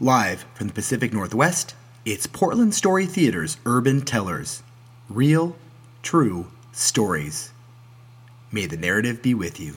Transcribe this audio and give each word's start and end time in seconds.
Live 0.00 0.44
from 0.54 0.68
the 0.68 0.72
Pacific 0.72 1.12
Northwest, 1.12 1.74
it's 2.04 2.28
Portland 2.28 2.72
Story 2.72 3.04
Theater's 3.04 3.56
Urban 3.66 4.00
Tellers. 4.02 4.62
Real, 5.08 5.56
true 6.02 6.52
stories. 6.70 7.50
May 8.52 8.66
the 8.66 8.76
narrative 8.76 9.22
be 9.22 9.34
with 9.34 9.58
you. 9.58 9.76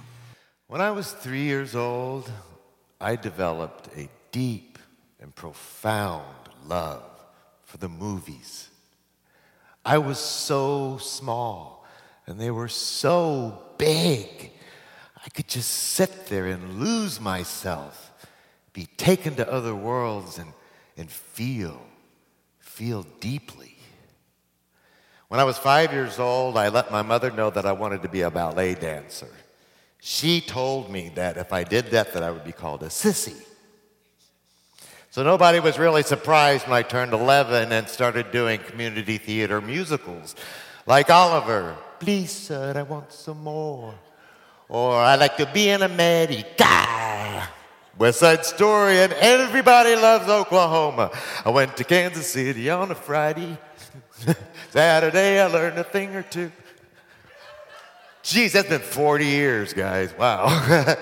When 0.68 0.79
I 0.79 0.92
was 0.92 1.12
three 1.12 1.42
years 1.42 1.76
old, 1.76 2.31
I 2.99 3.15
developed 3.15 3.89
a 3.97 4.10
deep 4.31 4.78
and 5.20 5.34
profound 5.34 6.35
love 6.67 7.01
for 7.63 7.78
the 7.78 7.90
movies. 7.90 8.69
I 9.83 9.97
was 9.97 10.19
so 10.19 10.99
small 10.99 11.88
and 12.28 12.40
they 12.40 12.51
were 12.51 12.67
so 12.67 13.63
big. 13.79 14.51
I 15.26 15.29
could 15.29 15.47
just 15.47 15.72
sit 15.72 16.27
there 16.27 16.45
and 16.45 16.80
lose 16.80 17.20
myself, 17.20 18.11
be 18.73 18.88
taken 18.98 19.35
to 19.35 19.52
other 19.52 19.76
worlds 19.76 20.38
and, 20.38 20.52
and 20.98 21.09
feel, 21.09 21.82
feel 22.59 23.05
deeply. 23.20 23.76
When 25.27 25.40
I 25.40 25.44
was 25.44 25.58
five 25.58 25.94
years 25.94 26.20
old, 26.20 26.58
I 26.58 26.70
let 26.70 26.91
my 26.91 27.02
mother 27.02 27.32
know 27.32 27.49
that 27.49 27.66
I 27.66 27.72
wanted 27.72 28.02
to 28.02 28.10
be 28.10 28.22
a 28.22 28.32
ballet 28.32 28.76
dancer. 28.76 29.30
She 29.99 30.41
told 30.41 30.90
me 30.91 31.12
that 31.16 31.38
if 31.38 31.54
I 31.54 31.63
did 31.63 31.88
that, 31.91 32.13
that 32.13 32.23
I 32.23 32.32
would 32.32 32.44
be 32.44 32.52
called 32.52 32.84
a 32.84 32.88
sissy. 32.88 33.41
So 35.12 35.24
nobody 35.24 35.60
was 35.60 35.77
really 35.77 36.04
surprised 36.04 36.68
when 36.68 36.77
I 36.77 36.84
turned 36.84 37.13
11 37.13 37.72
and 37.72 37.88
started 37.88 38.32
doing 38.32 38.60
community 38.62 39.18
theater 39.18 39.62
musicals 39.62 40.35
like 40.85 41.10
Oliver. 41.10 41.76
Please, 41.99 42.32
sir, 42.32 42.74
I 42.76 42.82
want 42.84 43.12
some 43.12 43.44
more. 43.44 43.94
Or 44.70 44.96
I 44.96 45.16
like 45.16 45.38
to 45.38 45.46
be 45.46 45.70
in 45.70 45.82
America. 45.82 47.49
West 47.98 48.20
Side 48.20 48.45
Story 48.45 49.00
and 49.00 49.13
everybody 49.13 49.95
loves 49.95 50.27
Oklahoma. 50.27 51.12
I 51.45 51.49
went 51.49 51.76
to 51.77 51.84
Kansas 51.84 52.32
City 52.32 52.70
on 52.70 52.91
a 52.91 52.96
Friday. 52.96 53.57
Saturday 54.70 55.40
I 55.40 55.48
learned 55.48 55.77
a 55.77 55.84
thing 55.84 56.16
or 56.16 56.24
two. 56.24 56.51
Geez, 58.24 58.54
that's 58.54 58.70
been 58.70 58.82
40 58.82 59.26
years, 59.26 59.74
guys. 59.74 60.13
Wow. 60.18 60.96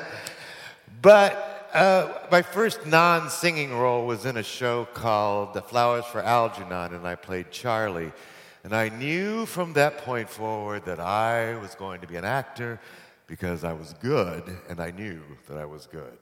but 1.02 1.69
uh, 1.73 2.14
my 2.31 2.41
first 2.41 2.86
non 2.86 3.30
singing 3.30 3.73
role 3.77 4.08
was 4.08 4.25
in 4.25 4.38
a 4.38 4.44
show 4.44 4.86
called 4.94 5.53
The 5.53 5.61
Flowers 5.61 6.05
for 6.05 6.21
Algernon, 6.21 6.94
and 6.94 7.05
I 7.05 7.16
played 7.16 7.52
Charlie. 7.52 8.11
And 8.64 8.73
I 8.73 8.89
knew 8.89 9.45
from 9.45 9.73
that 9.73 9.99
point 9.99 10.30
forward 10.30 10.86
that 10.86 10.99
I 10.99 11.55
was 11.55 11.75
going 11.75 12.02
to 12.02 12.08
be 12.08 12.16
an 12.16 12.25
actor 12.25 12.80
because 13.27 13.64
I 13.64 13.73
was 13.73 13.94
good, 14.02 14.44
and 14.69 14.80
I 14.80 14.92
knew 14.92 15.21
that 15.47 15.58
I 15.58 15.66
was 15.66 15.86
good. 15.86 16.17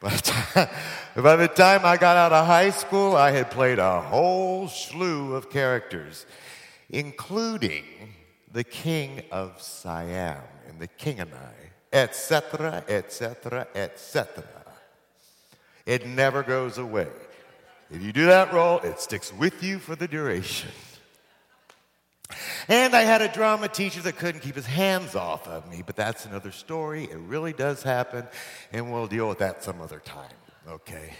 But 0.00 0.32
by 1.16 1.36
the 1.36 1.48
time 1.48 1.84
I 1.84 1.96
got 1.98 2.16
out 2.16 2.32
of 2.32 2.46
high 2.46 2.70
school, 2.70 3.14
I 3.16 3.30
had 3.30 3.50
played 3.50 3.78
a 3.78 4.00
whole 4.00 4.66
slew 4.66 5.34
of 5.34 5.50
characters, 5.50 6.24
including 6.88 7.84
the 8.50 8.64
King 8.64 9.22
of 9.30 9.60
Siam 9.60 10.42
in 10.68 10.78
The 10.78 10.88
King 10.88 11.20
and 11.20 11.30
I, 11.34 11.96
etc., 11.96 12.82
etc., 12.88 13.68
etc. 13.74 14.44
It 15.84 16.06
never 16.06 16.42
goes 16.42 16.78
away. 16.78 17.08
If 17.90 18.02
you 18.02 18.12
do 18.12 18.26
that 18.26 18.52
role, 18.52 18.78
it 18.80 19.00
sticks 19.00 19.32
with 19.32 19.62
you 19.62 19.78
for 19.78 19.96
the 19.96 20.08
duration. 20.08 20.70
And 22.68 22.94
I 22.94 23.02
had 23.02 23.22
a 23.22 23.28
drama 23.28 23.68
teacher 23.68 24.00
that 24.02 24.16
couldn't 24.16 24.40
keep 24.40 24.54
his 24.54 24.66
hands 24.66 25.14
off 25.14 25.46
of 25.48 25.70
me, 25.70 25.82
but 25.84 25.96
that's 25.96 26.26
another 26.26 26.50
story. 26.50 27.04
It 27.04 27.18
really 27.18 27.52
does 27.52 27.82
happen, 27.82 28.26
and 28.72 28.92
we'll 28.92 29.06
deal 29.06 29.28
with 29.28 29.38
that 29.38 29.62
some 29.62 29.80
other 29.80 30.00
time, 30.00 30.30
okay? 30.68 31.14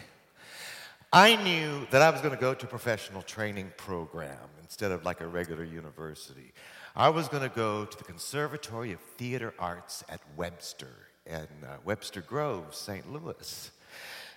I 1.13 1.37
knew 1.43 1.87
that 1.91 2.03
I 2.03 2.11
was 2.11 2.21
going 2.21 2.35
to 2.35 2.41
go 2.41 2.55
to 2.55 2.67
a 2.67 2.69
professional 2.69 3.23
training 3.23 3.73
program 3.77 4.39
instead 4.63 4.93
of 4.93 5.05
like 5.05 5.21
a 5.21 5.27
regular 5.27 5.65
university. 5.65 6.53
I 6.95 7.09
was 7.09 7.29
going 7.29 7.43
to 7.43 7.55
go 7.55 7.85
to 7.85 7.99
the 7.99 8.05
Conservatory 8.05 8.93
of 8.93 9.01
Theater 9.01 9.55
Arts 9.59 10.05
at 10.09 10.21
Webster 10.37 11.09
in 11.27 11.49
uh, 11.65 11.79
Webster 11.85 12.21
Groves, 12.21 12.77
St. 12.77 13.13
Louis. 13.13 13.71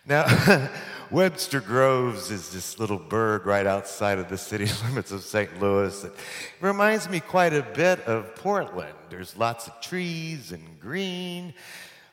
Now, 0.06 0.70
Webster 1.12 1.62
Groves 1.62 2.30
is 2.30 2.50
this 2.50 2.78
little 2.78 3.00
burg 3.00 3.46
right 3.46 3.66
outside 3.66 4.20
of 4.20 4.28
the 4.28 4.38
city 4.38 4.68
limits 4.86 5.14
of 5.14 5.24
St. 5.24 5.62
Louis. 5.62 6.04
It 6.04 6.12
reminds 6.60 7.08
me 7.08 7.22
quite 7.22 7.54
a 7.54 7.62
bit 7.62 8.02
of 8.02 8.36
Portland. 8.36 8.96
There's 9.10 9.38
lots 9.38 9.68
of 9.68 9.80
trees 9.80 10.52
and 10.52 10.78
green, 10.78 11.54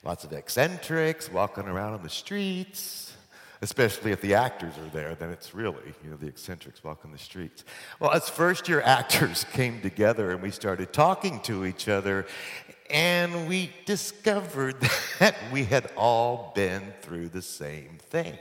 lots 0.05 0.23
of 0.23 0.33
eccentrics 0.33 1.33
walking 1.33 1.65
around 1.65 1.95
on 1.95 2.05
the 2.05 2.09
streets, 2.09 3.17
especially 3.61 4.13
if 4.13 4.21
the 4.21 4.35
actors 4.35 4.79
are 4.79 4.91
there, 4.91 5.17
then 5.17 5.31
it's 5.31 5.53
really, 5.53 5.93
you 6.05 6.11
know, 6.11 6.17
the 6.17 6.29
eccentrics 6.29 6.85
walking 6.85 7.11
the 7.11 7.19
streets. 7.19 7.65
Well, 7.99 8.13
as 8.13 8.29
first 8.29 8.69
year 8.69 8.83
actors 8.83 9.45
came 9.53 9.81
together 9.81 10.31
and 10.31 10.41
we 10.41 10.53
started 10.53 10.93
talking 10.93 11.41
to 11.41 11.67
each 11.67 11.89
other, 11.89 12.27
and 12.91 13.49
we 13.49 13.71
discovered 13.85 14.77
that 15.19 15.35
we 15.53 15.65
had 15.65 15.91
all 15.97 16.53
been 16.55 16.93
through 17.03 17.29
the 17.29 17.43
same 17.43 17.99
thing. 17.99 18.39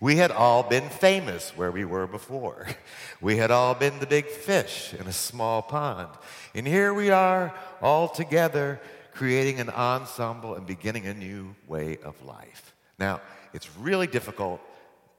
We 0.00 0.16
had 0.16 0.30
all 0.30 0.62
been 0.62 0.88
famous 0.88 1.50
where 1.56 1.70
we 1.70 1.84
were 1.84 2.06
before. 2.06 2.66
We 3.22 3.36
had 3.36 3.50
all 3.50 3.74
been 3.74 3.98
the 3.98 4.06
big 4.06 4.28
fish 4.28 4.94
in 4.98 5.06
a 5.06 5.12
small 5.12 5.60
pond. 5.60 6.08
And 6.54 6.66
here 6.66 6.94
we 6.94 7.10
are 7.10 7.54
all 7.82 8.08
together 8.08 8.80
creating 9.12 9.60
an 9.60 9.68
ensemble 9.68 10.54
and 10.54 10.66
beginning 10.66 11.06
a 11.06 11.12
new 11.12 11.54
way 11.68 11.98
of 12.02 12.24
life. 12.24 12.74
Now, 12.98 13.20
it's 13.52 13.68
really 13.76 14.06
difficult 14.06 14.62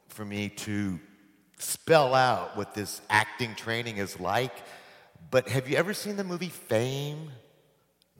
for 0.08 0.26
me 0.26 0.50
to 0.50 1.00
spell 1.60 2.16
out 2.16 2.58
what 2.58 2.74
this 2.74 3.02
acting 3.08 3.54
training 3.54 3.98
is 3.98 4.20
like, 4.20 4.54
but 5.30 5.48
have 5.48 5.70
you 5.70 5.78
ever 5.78 5.94
seen 5.94 6.16
the 6.16 6.24
movie 6.24 6.50
Fame? 6.50 7.30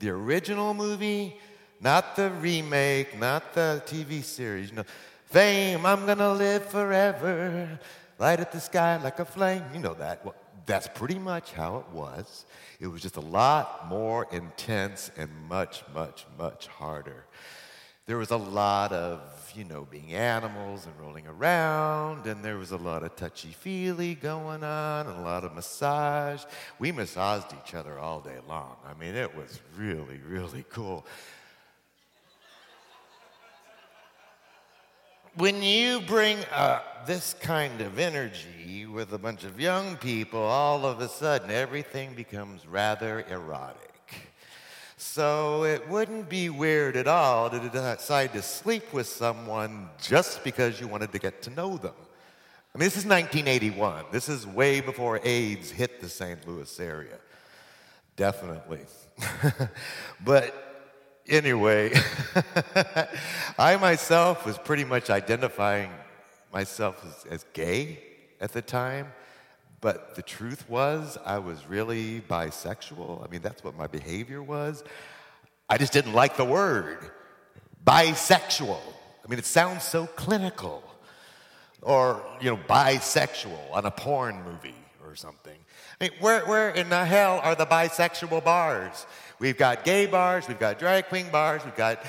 The 0.02 0.10
original 0.10 0.74
movie, 0.74 1.36
not 1.80 2.16
the 2.16 2.32
remake, 2.32 3.16
not 3.20 3.54
the 3.54 3.80
TV 3.86 4.24
series. 4.24 4.72
Know, 4.72 4.82
fame, 5.26 5.86
I'm 5.86 6.06
gonna 6.06 6.32
live 6.32 6.66
forever, 6.66 7.78
light 8.18 8.40
up 8.40 8.50
the 8.50 8.58
sky 8.58 8.96
like 8.96 9.20
a 9.20 9.24
flame. 9.24 9.62
You 9.72 9.78
know 9.78 9.94
that. 9.94 10.24
Well, 10.24 10.34
that's 10.66 10.88
pretty 10.92 11.20
much 11.20 11.52
how 11.52 11.76
it 11.76 11.88
was. 11.92 12.46
It 12.80 12.88
was 12.88 13.00
just 13.00 13.14
a 13.14 13.20
lot 13.20 13.88
more 13.88 14.26
intense 14.32 15.12
and 15.16 15.30
much, 15.48 15.84
much, 15.94 16.26
much 16.36 16.66
harder. 16.66 17.24
There 18.06 18.18
was 18.18 18.32
a 18.32 18.36
lot 18.36 18.90
of, 18.90 19.20
you 19.56 19.64
know, 19.64 19.86
being 19.90 20.12
animals 20.12 20.86
and 20.86 20.94
rolling 20.98 21.26
around, 21.26 22.26
and 22.26 22.44
there 22.44 22.56
was 22.56 22.70
a 22.70 22.76
lot 22.76 23.02
of 23.02 23.14
touchy 23.16 23.48
feely 23.48 24.14
going 24.14 24.64
on, 24.64 25.06
and 25.06 25.18
a 25.18 25.22
lot 25.22 25.44
of 25.44 25.54
massage. 25.54 26.44
We 26.78 26.92
massaged 26.92 27.54
each 27.62 27.74
other 27.74 27.98
all 27.98 28.20
day 28.20 28.38
long. 28.48 28.76
I 28.86 28.98
mean, 28.98 29.14
it 29.14 29.34
was 29.34 29.60
really, 29.76 30.20
really 30.26 30.64
cool. 30.70 31.04
When 35.36 35.62
you 35.62 36.00
bring 36.00 36.38
uh, 36.52 36.80
this 37.06 37.34
kind 37.40 37.80
of 37.80 37.98
energy 37.98 38.84
with 38.84 39.12
a 39.14 39.18
bunch 39.18 39.44
of 39.44 39.58
young 39.58 39.96
people, 39.96 40.40
all 40.40 40.84
of 40.84 41.00
a 41.00 41.08
sudden 41.08 41.50
everything 41.50 42.14
becomes 42.14 42.66
rather 42.66 43.24
erotic. 43.30 43.91
So 45.04 45.64
it 45.64 45.88
wouldn't 45.88 46.28
be 46.28 46.48
weird 46.48 46.96
at 46.96 47.08
all 47.08 47.50
to 47.50 47.58
decide 47.68 48.32
to 48.34 48.40
sleep 48.40 48.92
with 48.92 49.08
someone 49.08 49.90
just 50.00 50.44
because 50.44 50.80
you 50.80 50.86
wanted 50.86 51.10
to 51.10 51.18
get 51.18 51.42
to 51.42 51.50
know 51.50 51.76
them. 51.76 51.92
I 52.72 52.78
mean, 52.78 52.86
this 52.86 52.96
is 52.96 53.04
1981. 53.04 54.04
This 54.12 54.28
is 54.28 54.46
way 54.46 54.80
before 54.80 55.20
AIDS 55.24 55.72
hit 55.72 56.00
the 56.00 56.08
St. 56.08 56.46
Louis 56.46 56.80
area. 56.80 57.18
Definitely. 58.16 58.82
but 60.24 60.54
anyway, 61.28 61.92
I 63.58 63.76
myself 63.78 64.46
was 64.46 64.56
pretty 64.56 64.84
much 64.84 65.10
identifying 65.10 65.90
myself 66.52 67.04
as, 67.04 67.32
as 67.32 67.44
gay 67.52 67.98
at 68.40 68.52
the 68.52 68.62
time. 68.62 69.08
But 69.82 70.14
the 70.14 70.22
truth 70.22 70.70
was, 70.70 71.18
I 71.26 71.38
was 71.38 71.66
really 71.68 72.22
bisexual. 72.30 73.26
I 73.26 73.30
mean, 73.30 73.42
that's 73.42 73.64
what 73.64 73.76
my 73.76 73.88
behavior 73.88 74.40
was. 74.40 74.84
I 75.68 75.76
just 75.76 75.92
didn't 75.92 76.14
like 76.14 76.36
the 76.36 76.44
word 76.44 76.98
bisexual. 77.84 78.78
I 79.24 79.28
mean, 79.28 79.40
it 79.40 79.44
sounds 79.44 79.82
so 79.82 80.06
clinical. 80.06 80.84
Or, 81.82 82.24
you 82.40 82.48
know, 82.48 82.60
bisexual 82.68 83.72
on 83.72 83.84
a 83.84 83.90
porn 83.90 84.44
movie 84.44 84.74
or 85.04 85.16
something. 85.16 85.58
I 86.00 86.04
mean, 86.04 86.12
where, 86.20 86.46
where 86.46 86.70
in 86.70 86.88
the 86.88 87.04
hell 87.04 87.40
are 87.42 87.56
the 87.56 87.66
bisexual 87.66 88.44
bars? 88.44 89.04
We've 89.40 89.58
got 89.58 89.84
gay 89.84 90.06
bars, 90.06 90.46
we've 90.46 90.60
got 90.60 90.78
drag 90.78 91.08
queen 91.08 91.28
bars, 91.30 91.64
we've 91.64 91.74
got 91.74 92.04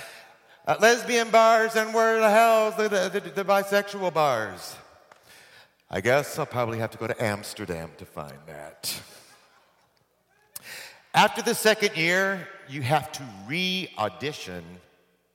uh, 0.68 0.76
lesbian 0.80 1.32
bars, 1.32 1.76
and 1.76 1.92
where 1.92 2.20
the 2.20 2.30
hell 2.30 2.70
the, 2.70 2.88
the, 2.88 3.20
the, 3.20 3.30
the 3.32 3.44
bisexual 3.44 4.14
bars? 4.14 4.76
I 5.94 6.02
guess 6.02 6.40
I'll 6.40 6.48
probably 6.48 6.80
have 6.80 6.90
to 6.90 6.98
go 6.98 7.06
to 7.06 7.24
Amsterdam 7.24 7.92
to 8.00 8.06
find 8.06 8.40
that. 8.48 9.00
After 11.14 11.44
the 11.44 11.54
second 11.54 11.96
year, 11.96 12.48
you 12.68 12.82
have 12.82 13.12
to 13.12 13.24
re 13.46 13.88
audition 14.00 14.64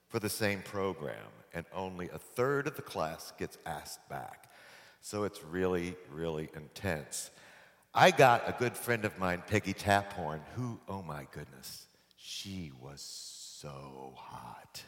for 0.09 0.19
the 0.19 0.29
same 0.29 0.63
program, 0.63 1.29
and 1.55 1.65
only 1.73 2.09
a 2.09 2.19
third 2.19 2.67
of 2.67 2.75
the 2.75 2.83
class 2.83 3.33
gets 3.39 3.57
asked 3.67 4.09
back. 4.09 4.51
So 5.01 5.23
it's 5.23 5.45
really, 5.45 5.95
really 6.11 6.49
intense. 6.57 7.31
I 7.95 8.11
got 8.11 8.49
a 8.49 8.57
good 8.59 8.77
friend 8.77 9.05
of 9.05 9.17
mine, 9.17 9.45
Peggy 9.47 9.75
Taphorn, 9.75 10.41
who, 10.57 10.81
oh 10.89 11.03
my 11.03 11.29
goodness, 11.31 11.87
she 12.17 12.73
was 12.83 13.01
so 13.01 14.13
hot. 14.17 14.83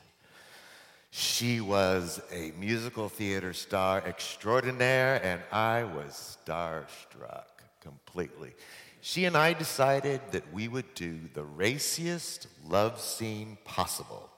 She 1.11 1.61
was 1.61 2.21
a 2.33 2.53
musical 2.59 3.09
theater 3.09 3.53
star 3.53 4.03
extraordinaire, 4.07 5.21
and 5.25 5.41
I 5.51 5.85
was 5.85 6.39
starstruck 6.47 7.47
completely. 7.81 8.53
She 9.01 9.25
and 9.25 9.37
I 9.37 9.55
decided 9.55 10.21
that 10.31 10.53
we 10.53 10.69
would 10.69 10.95
do 10.95 11.19
the 11.35 11.43
raciest 11.43 12.47
love 12.69 13.01
scene 13.01 13.59
possible. 13.65 14.31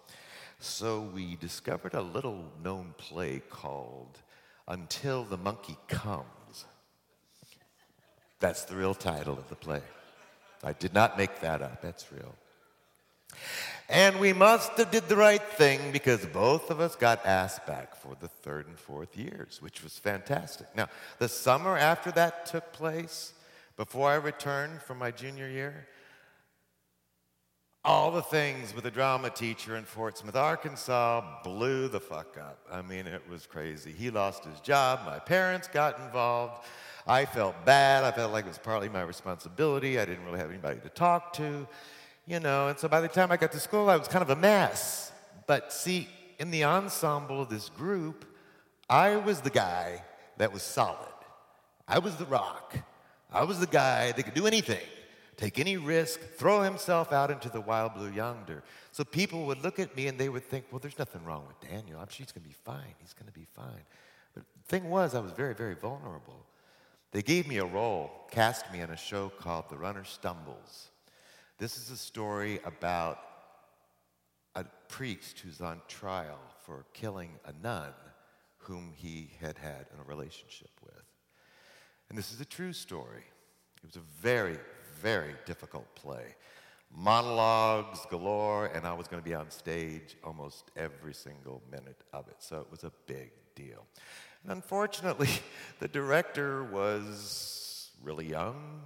So 0.60 1.00
we 1.00 1.36
discovered 1.36 1.94
a 1.94 2.00
little 2.00 2.44
known 2.62 2.94
play 2.96 3.42
called 3.50 4.20
Until 4.68 5.24
the 5.24 5.36
Monkey 5.36 5.76
Comes. 5.88 6.64
That's 8.38 8.64
the 8.64 8.76
real 8.76 8.94
title 8.94 9.34
of 9.34 9.48
the 9.48 9.56
play. 9.56 9.82
I 10.64 10.72
did 10.72 10.94
not 10.94 11.18
make 11.18 11.40
that 11.40 11.60
up, 11.60 11.82
that's 11.82 12.12
real. 12.12 12.34
And 13.92 14.18
we 14.18 14.32
must 14.32 14.72
have 14.78 14.90
did 14.90 15.06
the 15.10 15.16
right 15.16 15.42
thing 15.42 15.92
because 15.92 16.24
both 16.24 16.70
of 16.70 16.80
us 16.80 16.96
got 16.96 17.26
asked 17.26 17.66
back 17.66 17.94
for 17.94 18.16
the 18.18 18.28
third 18.28 18.66
and 18.66 18.78
fourth 18.78 19.18
years, 19.18 19.60
which 19.60 19.84
was 19.84 19.98
fantastic. 19.98 20.66
Now, 20.74 20.88
the 21.18 21.28
summer 21.28 21.76
after 21.76 22.10
that 22.12 22.46
took 22.46 22.72
place, 22.72 23.34
before 23.76 24.08
I 24.08 24.14
returned 24.14 24.80
from 24.80 24.96
my 24.96 25.10
junior 25.10 25.46
year, 25.46 25.88
all 27.84 28.10
the 28.10 28.22
things 28.22 28.74
with 28.74 28.84
the 28.84 28.90
drama 28.90 29.28
teacher 29.28 29.76
in 29.76 29.84
Fort 29.84 30.16
Smith, 30.16 30.36
Arkansas 30.36 31.42
blew 31.44 31.88
the 31.88 32.00
fuck 32.00 32.38
up. 32.38 32.60
I 32.72 32.80
mean, 32.80 33.06
it 33.06 33.28
was 33.28 33.44
crazy. 33.44 33.92
He 33.92 34.08
lost 34.08 34.46
his 34.46 34.58
job, 34.60 35.00
my 35.04 35.18
parents 35.18 35.68
got 35.68 35.98
involved. 36.00 36.64
I 37.06 37.26
felt 37.26 37.66
bad. 37.66 38.04
I 38.04 38.12
felt 38.12 38.32
like 38.32 38.46
it 38.46 38.48
was 38.48 38.58
partly 38.58 38.88
my 38.88 39.02
responsibility. 39.02 39.98
I 39.98 40.06
didn't 40.06 40.24
really 40.24 40.38
have 40.38 40.48
anybody 40.48 40.80
to 40.80 40.88
talk 40.88 41.32
to 41.34 41.66
you 42.26 42.40
know, 42.40 42.68
and 42.68 42.78
so 42.78 42.88
by 42.88 43.00
the 43.00 43.08
time 43.08 43.32
I 43.32 43.36
got 43.36 43.52
to 43.52 43.60
school, 43.60 43.88
I 43.90 43.96
was 43.96 44.08
kind 44.08 44.22
of 44.22 44.30
a 44.30 44.36
mess. 44.36 45.12
But 45.46 45.72
see, 45.72 46.08
in 46.38 46.50
the 46.50 46.64
ensemble 46.64 47.40
of 47.42 47.48
this 47.48 47.68
group, 47.68 48.24
I 48.88 49.16
was 49.16 49.40
the 49.40 49.50
guy 49.50 50.04
that 50.38 50.52
was 50.52 50.62
solid. 50.62 51.08
I 51.88 51.98
was 51.98 52.16
the 52.16 52.24
rock. 52.26 52.76
I 53.32 53.44
was 53.44 53.58
the 53.58 53.66
guy 53.66 54.12
that 54.12 54.22
could 54.22 54.34
do 54.34 54.46
anything, 54.46 54.86
take 55.36 55.58
any 55.58 55.78
risk, 55.78 56.20
throw 56.36 56.62
himself 56.62 57.12
out 57.12 57.30
into 57.30 57.48
the 57.48 57.60
wild 57.60 57.94
blue 57.94 58.10
yonder. 58.10 58.62
So 58.92 59.04
people 59.04 59.46
would 59.46 59.62
look 59.62 59.78
at 59.78 59.96
me 59.96 60.06
and 60.06 60.18
they 60.18 60.28
would 60.28 60.44
think, 60.44 60.66
well, 60.70 60.78
there's 60.78 60.98
nothing 60.98 61.24
wrong 61.24 61.44
with 61.46 61.70
Daniel. 61.70 61.98
I'm 61.98 62.08
sure 62.08 62.24
he's 62.24 62.32
going 62.32 62.42
to 62.42 62.48
be 62.48 62.54
fine. 62.64 62.94
He's 63.00 63.14
going 63.14 63.26
to 63.26 63.38
be 63.38 63.46
fine. 63.56 63.84
But 64.34 64.44
the 64.54 64.68
thing 64.68 64.90
was, 64.90 65.14
I 65.14 65.20
was 65.20 65.32
very, 65.32 65.54
very 65.54 65.74
vulnerable. 65.74 66.44
They 67.10 67.22
gave 67.22 67.48
me 67.48 67.58
a 67.58 67.64
role, 67.64 68.10
cast 68.30 68.70
me 68.72 68.80
in 68.80 68.90
a 68.90 68.96
show 68.96 69.30
called 69.38 69.70
The 69.70 69.76
Runner 69.76 70.04
Stumbles. 70.04 70.88
This 71.62 71.78
is 71.78 71.90
a 71.92 71.96
story 71.96 72.58
about 72.64 73.20
a 74.56 74.64
priest 74.88 75.38
who's 75.38 75.60
on 75.60 75.80
trial 75.86 76.40
for 76.66 76.86
killing 76.92 77.38
a 77.44 77.52
nun 77.62 77.92
whom 78.58 78.92
he 78.96 79.30
had 79.40 79.58
had 79.58 79.86
a 79.96 80.02
relationship 80.08 80.70
with. 80.84 81.04
And 82.08 82.18
this 82.18 82.32
is 82.32 82.40
a 82.40 82.44
true 82.44 82.72
story. 82.72 83.22
It 83.76 83.86
was 83.86 83.94
a 83.94 84.00
very, 84.20 84.58
very 85.00 85.36
difficult 85.46 85.86
play. 85.94 86.34
Monologues 86.92 88.00
galore, 88.10 88.66
and 88.74 88.84
I 88.84 88.94
was 88.94 89.06
going 89.06 89.22
to 89.22 89.28
be 89.28 89.36
on 89.36 89.48
stage 89.48 90.16
almost 90.24 90.72
every 90.76 91.14
single 91.14 91.62
minute 91.70 92.02
of 92.12 92.26
it. 92.26 92.38
So 92.40 92.58
it 92.58 92.72
was 92.72 92.82
a 92.82 92.90
big 93.06 93.30
deal. 93.54 93.86
And 94.42 94.50
unfortunately, 94.50 95.30
the 95.78 95.86
director 95.86 96.64
was 96.64 97.92
really 98.02 98.28
young, 98.28 98.82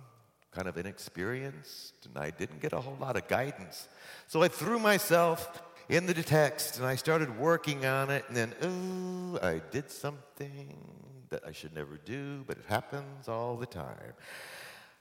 kind 0.56 0.68
of 0.68 0.78
inexperienced, 0.78 2.06
and 2.06 2.16
I 2.16 2.30
didn't 2.30 2.62
get 2.62 2.72
a 2.72 2.80
whole 2.80 2.96
lot 2.98 3.14
of 3.14 3.28
guidance. 3.28 3.88
So 4.26 4.42
I 4.42 4.48
threw 4.48 4.78
myself 4.78 5.62
in 5.90 6.06
the 6.06 6.14
text 6.14 6.78
and 6.78 6.86
I 6.86 6.96
started 6.96 7.38
working 7.38 7.84
on 7.84 8.08
it, 8.08 8.24
and 8.28 8.36
then, 8.36 8.54
ooh, 8.64 9.38
I 9.42 9.60
did 9.70 9.90
something 9.90 10.78
that 11.28 11.42
I 11.46 11.52
should 11.52 11.74
never 11.74 11.98
do, 12.06 12.42
but 12.46 12.56
it 12.56 12.64
happens 12.68 13.28
all 13.28 13.56
the 13.56 13.66
time. 13.66 14.14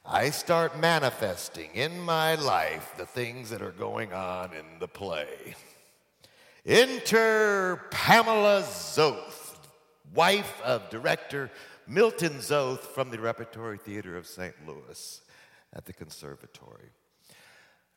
I 0.05 0.29
start 0.29 0.77
manifesting 0.77 1.69
in 1.73 1.99
my 2.01 2.35
life 2.35 2.93
the 2.97 3.05
things 3.05 3.49
that 3.51 3.61
are 3.61 3.71
going 3.71 4.11
on 4.11 4.51
in 4.53 4.79
the 4.79 4.89
play. 4.89 5.55
Enter 6.65 7.77
Pamela 7.91 8.63
Zoth, 8.63 9.55
wife 10.13 10.61
of 10.65 10.89
director 10.89 11.49
Milton 11.87 12.39
Zoth 12.39 12.81
from 12.81 13.09
the 13.09 13.19
Repertory 13.19 13.77
Theater 13.77 14.17
of 14.17 14.27
St. 14.27 14.53
Louis 14.67 15.21
at 15.75 15.85
the 15.85 15.93
conservatory. 15.93 16.89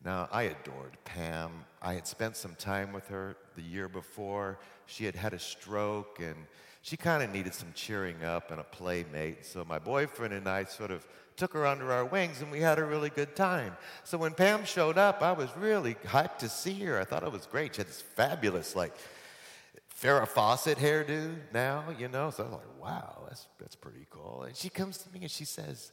Now, 0.04 0.28
I 0.30 0.42
adored 0.44 0.96
Pam. 1.04 1.50
I 1.82 1.94
had 1.94 2.06
spent 2.06 2.36
some 2.36 2.54
time 2.54 2.92
with 2.92 3.08
her 3.08 3.36
the 3.56 3.62
year 3.62 3.88
before. 3.88 4.58
She 4.86 5.04
had 5.04 5.16
had 5.16 5.32
a 5.32 5.38
stroke 5.38 6.20
and 6.20 6.36
she 6.82 6.96
kind 6.96 7.22
of 7.22 7.32
needed 7.32 7.52
some 7.52 7.72
cheering 7.74 8.22
up 8.24 8.50
and 8.50 8.60
a 8.60 8.64
playmate. 8.64 9.44
So, 9.44 9.64
my 9.64 9.78
boyfriend 9.78 10.32
and 10.32 10.48
I 10.48 10.64
sort 10.64 10.92
of 10.92 11.06
took 11.36 11.52
her 11.52 11.66
under 11.66 11.90
our 11.92 12.04
wings 12.04 12.40
and 12.40 12.50
we 12.50 12.60
had 12.60 12.78
a 12.78 12.84
really 12.84 13.10
good 13.10 13.34
time. 13.34 13.76
So, 14.04 14.18
when 14.18 14.34
Pam 14.34 14.64
showed 14.64 14.98
up, 14.98 15.20
I 15.20 15.32
was 15.32 15.48
really 15.56 15.94
hyped 16.06 16.38
to 16.38 16.48
see 16.48 16.78
her. 16.84 17.00
I 17.00 17.04
thought 17.04 17.24
it 17.24 17.32
was 17.32 17.46
great. 17.46 17.74
She 17.74 17.80
had 17.80 17.88
this 17.88 18.00
fabulous, 18.00 18.76
like, 18.76 18.94
Farrah 20.00 20.28
Fawcett 20.28 20.78
hairdo 20.78 21.34
now, 21.52 21.84
you 21.98 22.06
know. 22.08 22.30
So 22.30 22.44
I 22.44 22.46
was 22.46 22.52
like, 22.54 22.80
wow, 22.80 23.24
that's, 23.26 23.48
that's 23.58 23.74
pretty 23.74 24.06
cool. 24.10 24.44
And 24.46 24.54
she 24.54 24.68
comes 24.68 24.98
to 24.98 25.10
me 25.12 25.22
and 25.22 25.30
she 25.30 25.44
says, 25.44 25.90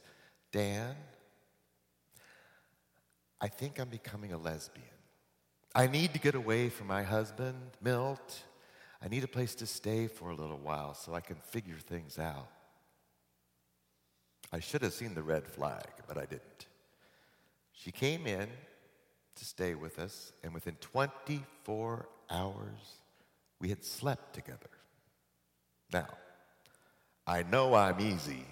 Dan, 0.52 0.94
I 3.40 3.48
think 3.48 3.78
I'm 3.78 3.88
becoming 3.88 4.32
a 4.32 4.38
lesbian. 4.38 4.86
I 5.74 5.86
need 5.86 6.14
to 6.14 6.18
get 6.18 6.34
away 6.34 6.70
from 6.70 6.86
my 6.86 7.02
husband, 7.02 7.56
Milt. 7.82 8.42
I 9.02 9.08
need 9.08 9.24
a 9.24 9.28
place 9.28 9.54
to 9.56 9.66
stay 9.66 10.06
for 10.06 10.30
a 10.30 10.34
little 10.34 10.56
while 10.56 10.94
so 10.94 11.14
I 11.14 11.20
can 11.20 11.36
figure 11.36 11.76
things 11.78 12.18
out. 12.18 12.48
I 14.52 14.60
should 14.60 14.82
have 14.82 14.94
seen 14.94 15.14
the 15.14 15.22
red 15.22 15.46
flag, 15.46 15.86
but 16.08 16.16
I 16.16 16.24
didn't. 16.24 16.66
She 17.72 17.92
came 17.92 18.26
in 18.26 18.48
to 19.34 19.44
stay 19.44 19.74
with 19.74 19.98
us, 19.98 20.32
and 20.42 20.54
within 20.54 20.76
24 20.76 22.08
hours, 22.30 23.00
we 23.60 23.68
had 23.68 23.84
slept 23.84 24.34
together. 24.34 24.70
Now, 25.92 26.08
I 27.26 27.42
know 27.42 27.74
I'm 27.74 28.00
easy, 28.00 28.46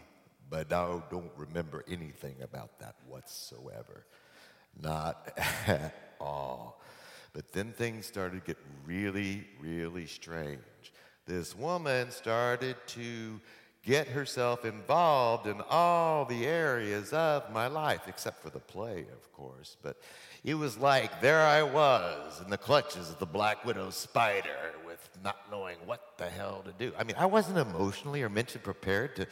but 0.51 0.73
I 0.73 1.01
don't 1.11 1.33
remember 1.37 1.85
anything 1.89 2.37
about 2.43 2.79
that 2.81 2.97
whatsoever. 3.09 4.05
Not 4.83 5.33
at 5.67 5.95
all. 6.21 6.81
But 7.33 7.53
then 7.53 7.73
things 7.73 8.07
started 8.07 8.41
to 8.41 8.47
get 8.47 8.59
really, 8.87 9.47
really 9.61 10.07
strange. 10.07 10.61
This 11.27 11.57
woman 11.57 12.11
started 12.11 12.77
to 12.89 13.41
get 13.83 14.09
herself 14.09 14.65
involved 14.65 15.47
in 15.47 15.61
all 15.69 16.25
the 16.25 16.47
areas 16.47 17.13
of 17.13 17.51
my 17.53 17.67
life, 17.67 18.03
except 18.07 18.43
for 18.43 18.51
the 18.51 18.61
play, 18.61 19.01
of 19.13 19.33
course. 19.33 19.77
But 19.83 19.99
it 20.43 20.55
was 20.55 20.79
like 20.79 21.21
there 21.21 21.43
I 21.43 21.63
was 21.63 22.41
in 22.43 22.51
the 22.51 22.59
clutches 22.59 23.11
of 23.11 23.19
the 23.19 23.27
Black 23.27 23.65
Widow 23.65 23.91
spider 23.91 24.73
with 24.87 25.07
not 25.23 25.37
knowing 25.51 25.77
what 25.85 26.17
the 26.19 26.29
hell 26.29 26.63
to 26.65 26.73
do. 26.73 26.95
I 26.99 27.05
mean, 27.05 27.17
I 27.19 27.27
wasn't 27.27 27.59
emotionally 27.59 28.23
or 28.23 28.29
mentally 28.29 28.61
prepared 28.63 29.17
to, 29.17 29.27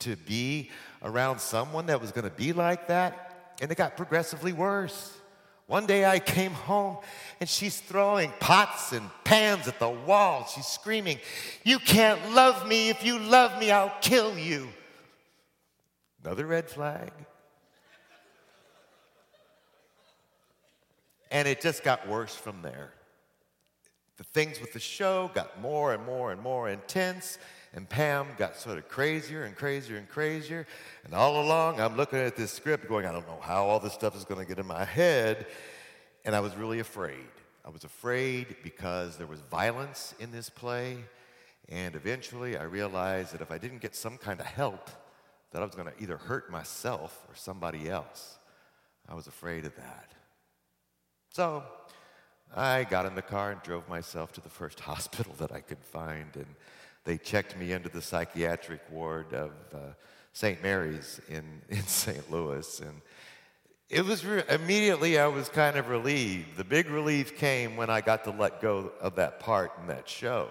to 0.00 0.16
be 0.16 0.70
around 1.02 1.40
someone 1.40 1.86
that 1.86 2.00
was 2.00 2.12
going 2.12 2.24
to 2.24 2.36
be 2.36 2.52
like 2.52 2.88
that. 2.88 3.31
And 3.62 3.70
it 3.70 3.76
got 3.76 3.96
progressively 3.96 4.52
worse. 4.52 5.16
One 5.68 5.86
day 5.86 6.04
I 6.04 6.18
came 6.18 6.50
home 6.50 6.98
and 7.38 7.48
she's 7.48 7.80
throwing 7.80 8.32
pots 8.40 8.92
and 8.92 9.08
pans 9.22 9.68
at 9.68 9.78
the 9.78 9.88
wall. 9.88 10.46
She's 10.52 10.66
screaming, 10.66 11.18
You 11.64 11.78
can't 11.78 12.32
love 12.32 12.66
me. 12.66 12.90
If 12.90 13.04
you 13.04 13.20
love 13.20 13.58
me, 13.60 13.70
I'll 13.70 13.94
kill 14.00 14.36
you. 14.36 14.68
Another 16.24 16.44
red 16.44 16.68
flag. 16.68 17.12
And 21.30 21.46
it 21.46 21.60
just 21.60 21.84
got 21.84 22.06
worse 22.08 22.34
from 22.34 22.62
there. 22.62 22.92
The 24.16 24.24
things 24.24 24.60
with 24.60 24.72
the 24.72 24.80
show 24.80 25.30
got 25.34 25.60
more 25.60 25.94
and 25.94 26.04
more 26.04 26.32
and 26.32 26.42
more 26.42 26.68
intense. 26.68 27.38
And 27.74 27.88
Pam 27.88 28.26
got 28.36 28.56
sort 28.56 28.76
of 28.76 28.88
crazier 28.88 29.44
and 29.44 29.56
crazier 29.56 29.96
and 29.96 30.08
crazier. 30.08 30.66
And 31.04 31.14
all 31.14 31.42
along, 31.42 31.80
I'm 31.80 31.96
looking 31.96 32.18
at 32.18 32.36
this 32.36 32.52
script 32.52 32.86
going, 32.86 33.06
I 33.06 33.12
don't 33.12 33.26
know 33.26 33.40
how 33.40 33.64
all 33.64 33.80
this 33.80 33.94
stuff 33.94 34.14
is 34.14 34.24
going 34.24 34.40
to 34.40 34.46
get 34.46 34.58
in 34.58 34.66
my 34.66 34.84
head. 34.84 35.46
And 36.24 36.36
I 36.36 36.40
was 36.40 36.54
really 36.54 36.80
afraid. 36.80 37.30
I 37.64 37.70
was 37.70 37.84
afraid 37.84 38.56
because 38.62 39.16
there 39.16 39.26
was 39.26 39.40
violence 39.50 40.14
in 40.20 40.30
this 40.32 40.50
play. 40.50 40.98
And 41.68 41.94
eventually, 41.94 42.58
I 42.58 42.64
realized 42.64 43.32
that 43.32 43.40
if 43.40 43.50
I 43.50 43.56
didn't 43.56 43.80
get 43.80 43.94
some 43.94 44.18
kind 44.18 44.38
of 44.40 44.46
help, 44.46 44.90
that 45.52 45.62
I 45.62 45.64
was 45.64 45.74
going 45.74 45.88
to 45.88 46.02
either 46.02 46.16
hurt 46.16 46.50
myself 46.50 47.24
or 47.28 47.34
somebody 47.36 47.88
else. 47.88 48.38
I 49.08 49.14
was 49.14 49.26
afraid 49.26 49.64
of 49.64 49.74
that. 49.76 50.12
So 51.30 51.62
I 52.54 52.84
got 52.84 53.06
in 53.06 53.14
the 53.14 53.22
car 53.22 53.52
and 53.52 53.62
drove 53.62 53.88
myself 53.88 54.32
to 54.32 54.40
the 54.40 54.48
first 54.48 54.80
hospital 54.90 55.34
that 55.38 55.52
I 55.52 55.60
could 55.60 55.82
find. 55.82 56.34
And 56.34 56.54
they 57.04 57.18
checked 57.18 57.56
me 57.56 57.72
into 57.72 57.88
the 57.88 58.02
psychiatric 58.02 58.80
ward 58.90 59.32
of 59.34 59.52
uh, 59.74 59.78
St. 60.32 60.62
Mary's 60.62 61.20
in, 61.28 61.44
in 61.68 61.82
St. 61.86 62.30
Louis. 62.30 62.80
And 62.80 63.00
it 63.88 64.04
was 64.04 64.24
re- 64.24 64.44
immediately 64.48 65.18
I 65.18 65.26
was 65.26 65.48
kind 65.48 65.76
of 65.76 65.88
relieved. 65.88 66.56
The 66.56 66.64
big 66.64 66.88
relief 66.88 67.36
came 67.36 67.76
when 67.76 67.90
I 67.90 68.00
got 68.00 68.24
to 68.24 68.30
let 68.30 68.60
go 68.60 68.92
of 69.00 69.16
that 69.16 69.40
part 69.40 69.72
in 69.80 69.88
that 69.88 70.08
show. 70.08 70.48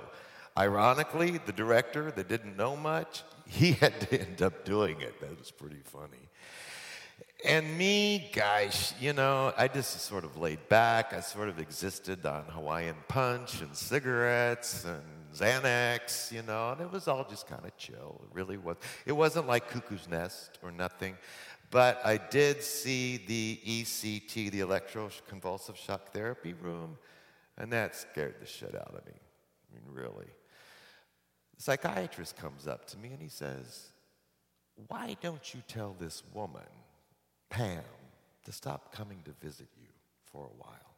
Ironically, 0.58 1.40
the 1.46 1.54
director 1.54 2.12
that 2.12 2.28
didn't 2.28 2.58
know 2.58 2.76
much, 2.76 3.24
he 3.48 3.74
had 3.74 4.00
to 4.02 4.22
end 4.22 4.42
up 4.42 4.66
doing 4.66 5.02
it. 5.02 5.20
That 5.22 5.38
was 5.40 5.52
pretty 5.52 5.82
funny. 5.84 6.18
And 7.44 7.76
me, 7.76 8.30
gosh, 8.36 8.94
you 9.02 9.14
know, 9.14 9.52
I 9.58 9.68
just 9.68 10.02
sort 10.02 10.26
of 10.26 10.38
laid 10.38 10.70
back. 10.70 11.12
I 11.12 11.22
sort 11.22 11.50
of 11.50 11.58
existed 11.58 12.24
on 12.28 12.44
Hawaiian 12.44 12.98
punch 13.08 13.62
and 13.62 13.76
cigarettes 13.76 14.86
and 14.86 15.02
Xanax, 15.34 16.32
you 16.32 16.42
know, 16.42 16.72
and 16.72 16.82
it 16.82 16.92
was 16.92 17.08
all 17.08 17.26
just 17.30 17.48
kind 17.48 17.64
of 17.64 17.76
chill. 17.78 18.22
It 18.24 18.36
really 18.36 18.58
was. 18.58 18.78
It 19.06 19.14
wasn't 19.14 19.48
like 19.48 19.70
Cuckoo's 19.70 20.08
Nest 20.08 20.60
or 20.62 20.72
nothing. 20.72 21.18
But 21.70 22.02
I 22.06 22.18
did 22.18 22.62
see 22.64 23.18
the 23.18 23.60
ECT, 23.66 24.52
the 24.52 24.60
electroconvulsive 24.60 25.78
shock 25.78 26.12
therapy 26.12 26.54
room, 26.54 26.98
and 27.58 27.72
that 27.72 27.96
scared 27.96 28.36
the 28.42 28.46
shit 28.46 28.76
out 28.76 28.94
of 28.94 29.06
me. 29.06 29.14
I 29.14 29.74
mean, 29.74 29.84
really. 29.94 30.28
The 31.56 31.64
psychiatrist 31.64 32.36
comes 32.36 32.68
up 32.68 32.86
to 32.88 32.98
me 32.98 33.10
and 33.10 33.22
he 33.22 33.30
says, 33.30 33.88
Why 34.88 35.16
don't 35.22 35.54
you 35.54 35.62
tell 35.68 35.96
this 35.98 36.24
woman, 36.34 36.68
Pam, 37.50 37.84
to 38.44 38.52
stop 38.52 38.94
coming 38.94 39.22
to 39.24 39.32
visit 39.46 39.70
you 39.80 39.88
for 40.26 40.44
a 40.44 40.58
while? 40.58 40.98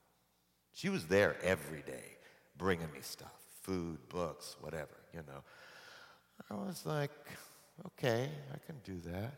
She 0.74 0.90
was 0.90 1.06
there 1.06 1.36
every 1.44 1.84
day 1.84 2.18
bringing 2.58 2.92
me 2.92 3.02
stuff 3.02 3.43
food, 3.63 3.98
books, 4.10 4.58
whatever, 4.62 4.96
you 5.13 5.22
know. 5.27 5.41
I 6.51 6.55
was 6.55 6.86
like, 6.86 7.12
okay, 7.88 8.29
I 8.53 8.58
can 8.65 8.75
do 8.84 9.00
that. 9.10 9.34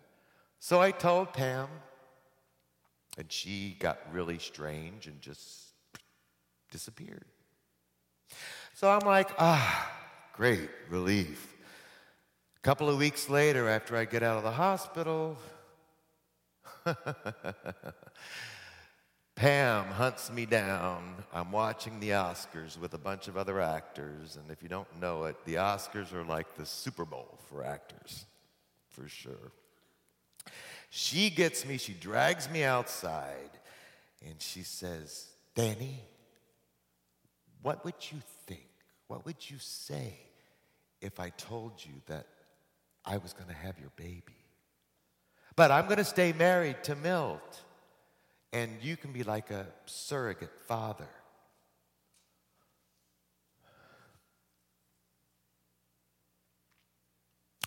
So 0.60 0.82
I 0.82 0.92
told 0.92 1.32
Pam, 1.32 1.68
and 3.18 3.32
she 3.32 3.78
got 3.80 4.00
really 4.12 4.40
strange 4.40 5.08
and 5.08 5.22
just 5.22 5.74
disappeared. 6.72 7.26
So 8.74 8.90
I'm 8.90 9.06
like, 9.06 9.30
ah, 9.38 9.92
great 10.34 10.70
relief. 10.90 11.56
A 12.58 12.62
couple 12.62 12.90
of 12.90 12.98
weeks 12.98 13.30
later, 13.30 13.70
after 13.70 13.96
I 13.96 14.06
get 14.06 14.24
out 14.24 14.38
of 14.38 14.44
the 14.44 14.52
hospital, 14.52 15.38
Pam 19.36 19.86
hunts 19.88 20.32
me 20.32 20.46
down. 20.46 21.16
I'm 21.34 21.52
watching 21.52 22.00
the 22.00 22.12
Oscars 22.12 22.80
with 22.80 22.94
a 22.94 22.98
bunch 22.98 23.28
of 23.28 23.36
other 23.36 23.60
actors, 23.60 24.38
and 24.38 24.50
if 24.50 24.64
you 24.64 24.70
don't 24.70 24.88
know 25.02 25.26
it, 25.26 25.36
the 25.44 25.56
Oscars 25.56 26.14
are 26.14 26.24
like 26.24 26.56
the 26.56 26.66
Super 26.66 27.04
Bowl 27.04 27.38
for 27.50 27.64
actors, 27.64 28.26
for 28.88 29.10
sure. 29.10 29.52
She 30.90 31.30
gets 31.30 31.66
me, 31.66 31.78
she 31.78 31.94
drags 31.94 32.50
me 32.50 32.64
outside, 32.64 33.50
and 34.26 34.36
she 34.42 34.64
says, 34.64 35.28
Danny, 35.54 36.02
what 37.62 37.84
would 37.84 37.96
you 38.00 38.20
think? 38.46 38.70
What 39.08 39.26
would 39.26 39.50
you 39.50 39.58
say 39.60 40.18
if 41.02 41.20
I 41.20 41.30
told 41.32 41.74
you 41.80 41.94
that 42.08 42.26
I 43.04 43.18
was 43.18 43.34
going 43.34 43.50
to 43.50 43.56
have 43.56 43.78
your 43.80 43.92
baby? 43.98 44.46
But 45.58 45.72
I'm 45.72 45.86
going 45.86 45.98
to 45.98 46.06
stay 46.06 46.32
married 46.32 46.84
to 46.86 46.96
Milt, 46.96 47.65
and 48.56 48.78
you 48.82 48.96
can 48.96 49.12
be 49.12 49.22
like 49.22 49.52
a 49.52 49.66
surrogate 49.86 50.62
father. 50.66 51.10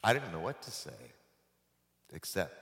I 0.03 0.15
didn't 0.15 0.33
know 0.33 0.41
what 0.41 0.63
to 0.63 0.71
say, 0.71 1.13
except 2.15 2.55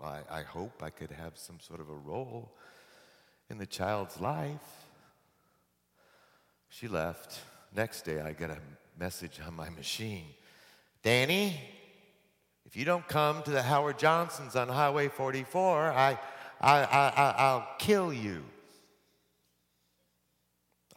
I, 0.00 0.20
I 0.30 0.42
hope 0.42 0.80
I 0.80 0.90
could 0.90 1.10
have 1.10 1.32
some 1.34 1.58
sort 1.58 1.80
of 1.80 1.88
a 1.88 1.94
role 1.94 2.54
in 3.50 3.58
the 3.58 3.66
child's 3.66 4.20
life. 4.20 4.86
She 6.68 6.86
left. 6.86 7.40
Next 7.74 8.02
day, 8.02 8.20
I 8.20 8.32
get 8.32 8.50
a 8.50 8.58
message 8.96 9.40
on 9.44 9.54
my 9.54 9.70
machine 9.70 10.26
Danny, 11.02 11.60
if 12.64 12.76
you 12.76 12.84
don't 12.84 13.06
come 13.06 13.42
to 13.42 13.50
the 13.50 13.62
Howard 13.62 13.98
Johnsons 13.98 14.56
on 14.56 14.68
Highway 14.68 15.08
44, 15.08 15.92
I, 15.92 16.18
I, 16.60 16.82
I, 16.82 17.34
I'll 17.36 17.68
kill 17.78 18.12
you. 18.12 18.44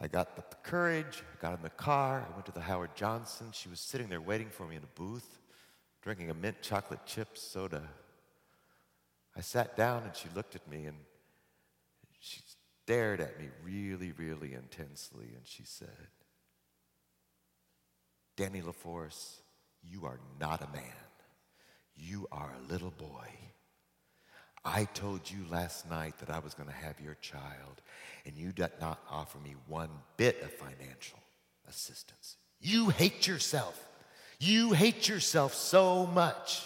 I 0.00 0.06
got 0.06 0.36
the 0.36 0.42
courage, 0.62 1.24
I 1.32 1.42
got 1.42 1.56
in 1.56 1.62
the 1.62 1.70
car, 1.70 2.24
I 2.28 2.32
went 2.34 2.46
to 2.46 2.52
the 2.52 2.60
Howard 2.60 2.94
Johnson. 2.94 3.48
She 3.52 3.68
was 3.68 3.80
sitting 3.80 4.08
there 4.08 4.20
waiting 4.20 4.48
for 4.48 4.66
me 4.66 4.76
in 4.76 4.82
a 4.84 5.00
booth, 5.00 5.38
drinking 6.02 6.30
a 6.30 6.34
mint 6.34 6.62
chocolate 6.62 7.04
chip 7.04 7.36
soda. 7.36 7.82
I 9.36 9.40
sat 9.40 9.76
down 9.76 10.04
and 10.04 10.14
she 10.14 10.28
looked 10.34 10.54
at 10.54 10.68
me 10.70 10.86
and 10.86 10.96
she 12.20 12.40
stared 12.84 13.20
at 13.20 13.40
me 13.40 13.48
really, 13.64 14.12
really 14.12 14.54
intensely 14.54 15.26
and 15.34 15.44
she 15.44 15.64
said, 15.64 16.08
Danny 18.36 18.62
LaForce, 18.62 19.40
you 19.82 20.06
are 20.06 20.20
not 20.38 20.62
a 20.62 20.68
man. 20.76 20.84
You 21.96 22.28
are 22.30 22.54
a 22.54 22.72
little 22.72 22.92
boy. 22.92 23.28
I 24.68 24.86
told 24.94 25.30
you 25.30 25.38
last 25.50 25.88
night 25.88 26.18
that 26.18 26.30
I 26.30 26.38
was 26.38 26.54
going 26.54 26.68
to 26.68 26.74
have 26.74 27.00
your 27.00 27.16
child, 27.20 27.82
and 28.26 28.36
you 28.36 28.52
did 28.52 28.72
not 28.80 29.00
offer 29.10 29.38
me 29.38 29.54
one 29.66 29.90
bit 30.16 30.42
of 30.42 30.52
financial 30.52 31.18
assistance. 31.68 32.36
You 32.60 32.90
hate 32.90 33.26
yourself. 33.26 33.82
You 34.38 34.72
hate 34.72 35.08
yourself 35.08 35.54
so 35.54 36.06
much 36.06 36.64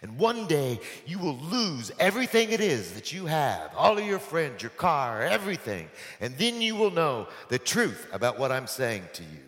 and 0.00 0.18
one 0.18 0.46
day 0.46 0.80
you 1.06 1.18
will 1.18 1.36
lose 1.36 1.92
everything 1.98 2.50
it 2.50 2.60
is 2.60 2.94
that 2.94 3.12
you 3.12 3.26
have 3.26 3.72
all 3.76 3.98
of 3.98 4.06
your 4.06 4.18
friends, 4.18 4.62
your 4.62 4.70
car, 4.70 5.22
everything. 5.22 5.88
And 6.20 6.36
then 6.38 6.62
you 6.62 6.76
will 6.76 6.90
know 6.90 7.28
the 7.48 7.58
truth 7.58 8.08
about 8.12 8.38
what 8.38 8.50
I'm 8.50 8.66
saying 8.66 9.04
to 9.14 9.22
you. 9.22 9.42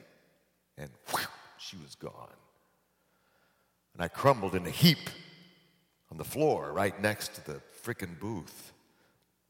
And 0.76 0.90
whew, 1.08 1.26
she 1.58 1.76
was 1.76 1.94
gone. 1.94 2.12
And 3.94 4.02
I 4.02 4.08
crumbled 4.08 4.54
in 4.54 4.66
a 4.66 4.70
heap 4.70 4.98
on 6.14 6.18
the 6.18 6.24
floor 6.24 6.72
right 6.72 7.02
next 7.02 7.34
to 7.34 7.44
the 7.44 7.60
frickin' 7.82 8.20
booth. 8.20 8.72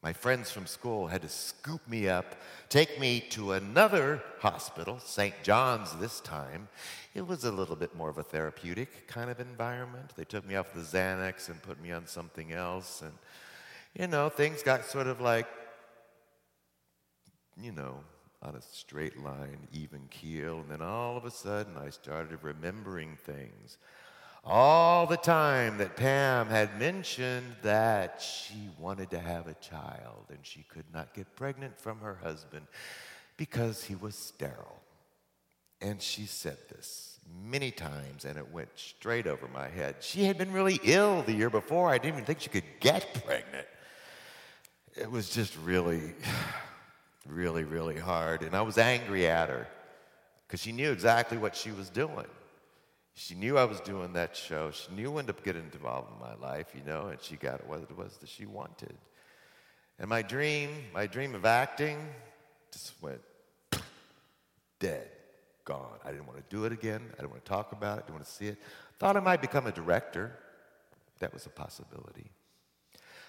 My 0.01 0.11
friends 0.13 0.49
from 0.49 0.65
school 0.65 1.05
had 1.05 1.21
to 1.21 1.29
scoop 1.29 1.87
me 1.87 2.09
up, 2.09 2.41
take 2.69 2.99
me 2.99 3.19
to 3.29 3.51
another 3.51 4.23
hospital, 4.39 4.97
St. 4.97 5.35
John's 5.43 5.95
this 5.97 6.19
time. 6.21 6.67
It 7.13 7.27
was 7.27 7.43
a 7.43 7.51
little 7.51 7.75
bit 7.75 7.95
more 7.95 8.09
of 8.09 8.17
a 8.17 8.23
therapeutic 8.23 9.07
kind 9.07 9.29
of 9.29 9.39
environment. 9.39 10.13
They 10.15 10.25
took 10.25 10.47
me 10.47 10.55
off 10.55 10.73
the 10.73 10.81
Xanax 10.81 11.49
and 11.49 11.61
put 11.61 11.79
me 11.79 11.91
on 11.91 12.07
something 12.07 12.51
else. 12.51 13.03
And, 13.03 13.13
you 13.93 14.07
know, 14.07 14.29
things 14.29 14.63
got 14.63 14.85
sort 14.85 15.05
of 15.05 15.21
like, 15.21 15.47
you 17.61 17.73
know, 17.73 17.99
on 18.41 18.55
a 18.55 18.61
straight 18.61 19.23
line, 19.23 19.67
even 19.71 20.01
keel. 20.09 20.61
And 20.61 20.71
then 20.71 20.81
all 20.81 21.15
of 21.15 21.25
a 21.25 21.31
sudden, 21.31 21.77
I 21.77 21.91
started 21.91 22.39
remembering 22.41 23.19
things 23.23 23.77
all 24.45 25.07
the 25.07 25.17
time 25.17 25.79
that 25.79 25.95
Pam 25.95 26.47
had 26.47 26.79
mentioned 26.79 27.55
that 27.63 28.21
she 28.21 28.69
wanted 28.77 29.09
to 29.09 29.19
have 29.19 29.47
a 29.47 29.55
child 29.55 30.25
and 30.29 30.37
she 30.43 30.63
could 30.69 30.85
not 30.93 31.13
get 31.15 31.35
pregnant 31.35 31.79
from 31.79 31.99
her 31.99 32.19
husband 32.21 32.67
because 33.37 33.83
he 33.83 33.95
was 33.95 34.15
sterile. 34.15 34.81
And 35.81 35.99
she 36.01 36.25
said 36.27 36.57
this 36.69 37.19
many 37.43 37.71
times 37.71 38.23
and 38.23 38.37
it 38.37 38.51
went 38.51 38.69
straight 38.75 39.25
over 39.25 39.47
my 39.47 39.67
head. 39.67 39.95
She 40.01 40.25
had 40.25 40.37
been 40.37 40.51
really 40.51 40.79
ill 40.83 41.23
the 41.23 41.33
year 41.33 41.49
before. 41.49 41.89
I 41.89 41.97
didn't 41.97 42.13
even 42.13 42.25
think 42.25 42.41
she 42.41 42.49
could 42.49 42.63
get 42.79 43.25
pregnant. 43.25 43.67
It 44.95 45.09
was 45.09 45.29
just 45.29 45.57
really, 45.63 46.13
really, 47.27 47.63
really 47.63 47.97
hard. 47.97 48.43
And 48.43 48.55
I 48.55 48.61
was 48.61 48.77
angry 48.77 49.27
at 49.27 49.49
her 49.49 49.67
because 50.47 50.61
she 50.61 50.71
knew 50.71 50.91
exactly 50.91 51.39
what 51.39 51.55
she 51.55 51.71
was 51.71 51.89
doing. 51.89 52.27
She 53.15 53.33
knew 53.33 53.57
I 53.57 53.63
was 53.63 53.79
doing 53.79 54.13
that 54.13 54.35
show. 54.35 54.71
She 54.71 54.91
knew 54.93 55.09
when 55.09 55.25
to 55.27 55.33
get 55.43 55.55
involved 55.55 56.11
in 56.13 56.19
my 56.19 56.35
life, 56.35 56.67
you 56.75 56.83
know, 56.85 57.07
and 57.07 57.21
she 57.21 57.37
got 57.37 57.65
what 57.65 57.79
it 57.79 57.97
was 57.97 58.17
that 58.17 58.29
she 58.29 58.45
wanted. 58.45 58.95
And 59.97 60.09
my 60.09 60.21
dream, 60.21 60.69
my 60.93 61.07
dream 61.07 61.33
of 61.33 61.45
acting, 61.45 61.97
just 62.73 62.93
went 63.01 63.21
dead, 64.79 65.07
gone. 65.63 65.97
I 66.03 66.11
didn't 66.11 66.27
want 66.27 66.37
to 66.37 66.55
do 66.55 66.65
it 66.65 66.73
again. 66.73 67.01
I 67.13 67.21
didn't 67.21 67.31
want 67.31 67.45
to 67.45 67.49
talk 67.49 67.71
about 67.71 67.99
it. 67.99 68.03
I 68.03 68.07
didn't 68.07 68.15
want 68.15 68.25
to 68.25 68.31
see 68.31 68.47
it. 68.47 68.57
Thought 68.99 69.15
I 69.15 69.21
might 69.21 69.41
become 69.41 69.65
a 69.65 69.71
director. 69.71 70.37
That 71.19 71.33
was 71.33 71.45
a 71.45 71.49
possibility. 71.49 72.29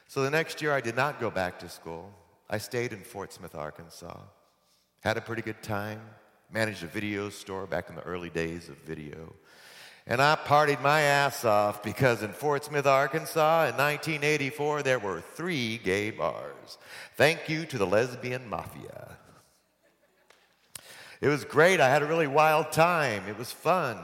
So 0.08 0.22
the 0.22 0.30
next 0.30 0.60
year, 0.60 0.72
I 0.72 0.80
did 0.80 0.96
not 0.96 1.20
go 1.20 1.30
back 1.30 1.60
to 1.60 1.68
school. 1.68 2.12
I 2.50 2.58
stayed 2.58 2.92
in 2.92 3.02
Fort 3.02 3.32
Smith, 3.32 3.54
Arkansas. 3.54 4.18
Had 5.00 5.16
a 5.16 5.20
pretty 5.20 5.42
good 5.42 5.62
time. 5.62 6.00
Managed 6.52 6.82
a 6.82 6.88
video 6.88 7.28
store 7.28 7.66
back 7.66 7.88
in 7.88 7.94
the 7.94 8.02
early 8.02 8.30
days 8.30 8.68
of 8.68 8.76
video. 8.78 9.32
And 10.08 10.22
I 10.22 10.36
partied 10.36 10.80
my 10.80 11.00
ass 11.00 11.44
off 11.44 11.82
because 11.82 12.22
in 12.22 12.32
Fort 12.32 12.64
Smith, 12.64 12.86
Arkansas 12.86 13.66
in 13.66 13.76
1984, 13.76 14.84
there 14.84 15.00
were 15.00 15.20
three 15.20 15.78
gay 15.78 16.10
bars. 16.10 16.78
Thank 17.16 17.48
you 17.48 17.66
to 17.66 17.76
the 17.78 17.86
lesbian 17.86 18.48
mafia. 18.48 19.16
It 21.20 21.28
was 21.28 21.44
great. 21.44 21.80
I 21.80 21.88
had 21.88 22.02
a 22.02 22.06
really 22.06 22.28
wild 22.28 22.70
time. 22.70 23.26
It 23.26 23.36
was 23.36 23.50
fun. 23.50 23.98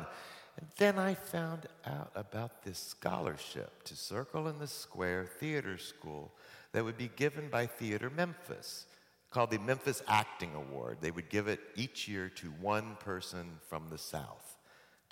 And 0.56 0.66
then 0.76 0.98
I 0.98 1.14
found 1.14 1.66
out 1.86 2.10
about 2.16 2.64
this 2.64 2.78
scholarship 2.78 3.84
to 3.84 3.94
Circle 3.94 4.48
in 4.48 4.58
the 4.58 4.66
Square 4.66 5.26
Theater 5.38 5.78
School 5.78 6.32
that 6.72 6.84
would 6.84 6.98
be 6.98 7.10
given 7.14 7.48
by 7.48 7.66
Theater 7.66 8.10
Memphis 8.10 8.86
called 9.30 9.50
the 9.50 9.58
Memphis 9.58 10.02
Acting 10.08 10.54
Award. 10.54 10.98
They 11.00 11.10
would 11.12 11.30
give 11.30 11.46
it 11.46 11.60
each 11.76 12.08
year 12.08 12.28
to 12.30 12.48
one 12.60 12.96
person 12.98 13.58
from 13.68 13.88
the 13.88 13.98
South 13.98 14.51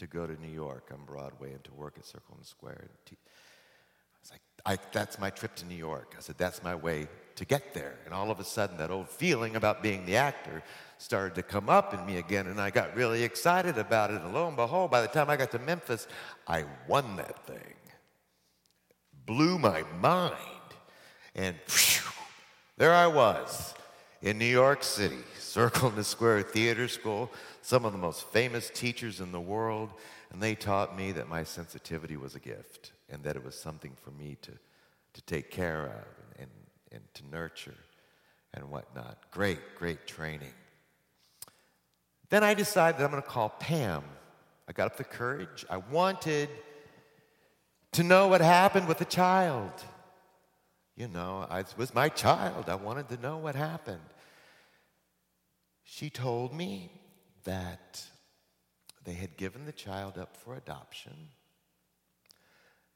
to 0.01 0.07
go 0.07 0.27
to 0.27 0.41
New 0.41 0.53
York 0.53 0.91
on 0.93 1.05
Broadway 1.05 1.53
and 1.53 1.63
to 1.65 1.73
work 1.75 1.95
at 1.99 2.07
Circle 2.07 2.37
the 2.39 2.47
Square. 2.47 2.89
I 3.11 3.15
was 4.23 4.31
like, 4.31 4.41
I, 4.65 4.79
that's 4.93 5.19
my 5.19 5.29
trip 5.29 5.55
to 5.57 5.67
New 5.67 5.75
York. 5.75 6.15
I 6.17 6.23
said, 6.23 6.39
that's 6.39 6.63
my 6.63 6.75
way 6.75 7.07
to 7.37 7.45
get 7.45 7.75
there. 7.75 7.97
And 8.07 8.15
all 8.15 8.31
of 8.31 8.41
a 8.41 8.45
sudden, 8.45 8.79
that 8.79 8.91
old 8.91 9.11
feeling 9.11 9.57
about 9.57 9.83
being 9.83 10.07
the 10.07 10.17
actor 10.17 10.63
started 10.97 11.35
to 11.35 11.43
come 11.43 11.69
up 11.69 11.93
in 11.93 12.05
me 12.07 12.17
again, 12.17 12.47
and 12.47 12.59
I 12.59 12.71
got 12.71 12.97
really 12.97 13.23
excited 13.23 13.77
about 13.77 14.11
it. 14.11 14.23
And 14.23 14.33
lo 14.33 14.49
and 14.49 14.57
behold, 14.57 14.91
by 14.91 15.03
the 15.03 15.09
time 15.09 15.29
I 15.29 15.37
got 15.37 15.51
to 15.53 15.59
Memphis, 15.59 16.09
I 16.47 16.65
won 16.89 17.17
that 17.17 17.47
thing. 17.47 17.75
Blew 19.27 19.59
my 19.59 19.85
mind. 20.01 20.37
And 21.35 21.57
whew, 21.69 22.11
there 22.79 22.95
I 22.95 23.07
was 23.07 23.75
in 24.23 24.39
New 24.39 24.47
York 24.47 24.83
City, 24.83 25.25
Circle 25.39 25.91
the 25.91 26.05
Square 26.05 26.43
Theater 26.43 26.89
School, 26.89 27.31
some 27.63 27.85
of 27.85 27.93
the 27.93 27.99
most 27.99 28.25
famous 28.29 28.71
teachers 28.71 29.21
in 29.21 29.33
the 29.33 29.41
world, 29.41 29.91
and 30.33 30.43
they 30.43 30.55
taught 30.55 30.97
me 30.97 31.13
that 31.13 31.29
my 31.29 31.45
sensitivity 31.45 32.17
was 32.17 32.35
a 32.35 32.41
gift 32.41 32.93
and 33.09 33.23
that 33.25 33.37
it 33.37 33.45
was 33.45 33.55
something 33.55 33.93
for 34.03 34.11
me 34.11 34.37
to, 34.43 34.53
to 35.15 35.23
take 35.23 35.51
care 35.51 35.87
of 35.87 36.39
and, 36.39 36.49
and, 36.51 36.51
and 36.93 37.15
to 37.15 37.27
nurture 37.31 37.75
and 38.55 38.71
whatnot. 38.71 39.19
Great, 39.31 39.59
great 39.77 40.07
training. 40.07 40.53
Then 42.29 42.45
I 42.45 42.55
decided 42.55 42.99
that 42.99 43.05
I'm 43.05 43.11
going 43.11 43.23
to 43.23 43.29
call 43.29 43.49
Pam. 43.49 44.05
I 44.69 44.73
got 44.73 44.87
up 44.87 44.97
the 44.97 45.05
courage. 45.05 45.65
I 45.69 45.79
wanted 45.79 46.49
to 47.93 48.03
know 48.05 48.29
what 48.29 48.41
happened 48.41 48.87
with 48.87 48.99
the 48.99 49.05
child. 49.05 49.73
You 50.97 51.09
know, 51.09 51.47
it 51.51 51.75
was 51.77 51.95
my 51.95 52.09
child. 52.09 52.69
I 52.69 52.77
wanted 52.77 53.09
to 53.09 53.17
know 53.17 53.39
what 53.39 53.57
happened. 53.57 54.01
She 55.83 56.09
told 56.09 56.55
me 56.55 57.00
that 57.45 58.03
they 59.05 59.15
had 59.15 59.37
given 59.37 59.65
the 59.65 59.73
child 59.73 60.19
up 60.19 60.37
for 60.37 60.55
adoption, 60.55 61.29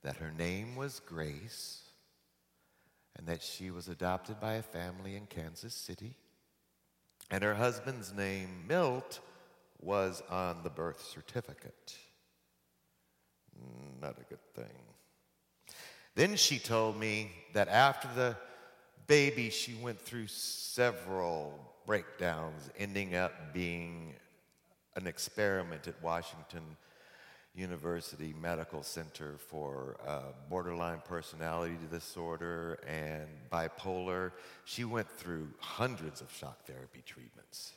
that 0.02 0.16
her 0.16 0.30
name 0.30 0.76
was 0.76 1.00
Grace, 1.00 1.82
and 3.16 3.26
that 3.26 3.42
she 3.42 3.70
was 3.70 3.88
adopted 3.88 4.40
by 4.40 4.54
a 4.54 4.62
family 4.62 5.16
in 5.16 5.26
Kansas 5.26 5.74
City. 5.74 6.14
And 7.30 7.42
her 7.42 7.54
husband's 7.54 8.12
name, 8.12 8.64
Milt, 8.68 9.20
was 9.80 10.22
on 10.28 10.62
the 10.62 10.70
birth 10.70 11.02
certificate. 11.02 11.96
Not 14.00 14.18
a 14.18 14.24
good 14.28 14.44
thing. 14.54 14.82
Then 16.14 16.36
she 16.36 16.58
told 16.58 16.98
me 16.98 17.30
that 17.54 17.68
after 17.68 18.08
the 18.14 18.36
baby, 19.06 19.50
she 19.50 19.74
went 19.74 20.00
through 20.00 20.26
several 20.28 21.58
breakdowns, 21.86 22.70
ending 22.78 23.14
up 23.14 23.52
being 23.52 24.14
an 24.96 25.06
experiment 25.06 25.88
at 25.88 26.00
Washington 26.02 26.76
University 27.54 28.34
Medical 28.40 28.82
Center 28.82 29.36
for 29.38 29.96
uh, 30.06 30.32
borderline 30.50 31.00
personality 31.04 31.76
disorder 31.90 32.78
and 32.86 33.28
bipolar. 33.50 34.32
She 34.64 34.84
went 34.84 35.08
through 35.08 35.48
hundreds 35.58 36.20
of 36.20 36.32
shock 36.32 36.64
therapy 36.66 37.02
treatments. 37.06 37.72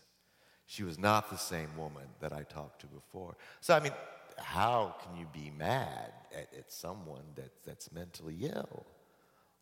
She 0.66 0.84
was 0.84 0.98
not 0.98 1.30
the 1.30 1.38
same 1.38 1.70
woman 1.78 2.04
that 2.20 2.34
I 2.34 2.44
talked 2.44 2.82
to 2.82 2.88
before. 2.88 3.38
So, 3.62 3.76
I 3.76 3.80
mean, 3.80 3.94
how 4.38 4.96
can 5.04 5.16
you 5.16 5.28
be 5.32 5.52
mad 5.58 6.12
at, 6.34 6.50
at 6.58 6.72
someone 6.72 7.24
that, 7.36 7.52
that's 7.66 7.92
mentally 7.92 8.38
ill 8.42 8.86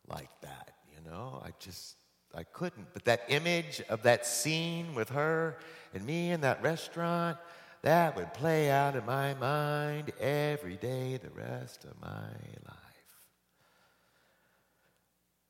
like 0.07 0.31
that? 0.41 0.71
You 0.93 1.09
know, 1.09 1.41
I 1.45 1.49
just, 1.59 1.95
I 2.35 2.43
couldn't. 2.43 2.93
But 2.93 3.05
that 3.05 3.23
image 3.29 3.81
of 3.89 4.03
that 4.03 4.25
scene 4.25 4.93
with 4.93 5.09
her 5.09 5.57
and 5.93 6.05
me 6.05 6.31
in 6.31 6.41
that 6.41 6.61
restaurant, 6.61 7.37
that 7.81 8.15
would 8.15 8.33
play 8.33 8.69
out 8.69 8.95
in 8.95 9.05
my 9.05 9.33
mind 9.35 10.11
every 10.19 10.75
day 10.75 11.17
the 11.17 11.29
rest 11.29 11.85
of 11.85 11.99
my 12.01 12.29
life. 12.67 12.85